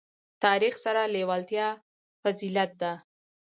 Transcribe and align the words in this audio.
تاریخ 0.43 0.73
سره 0.85 1.01
لېوالتیا 1.15 1.67
فضیلت 2.21 2.71
ده. 2.81 2.91